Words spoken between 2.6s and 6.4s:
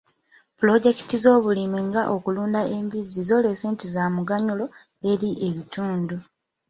embizzi zoolese nti za muganyulo eri ebitundu.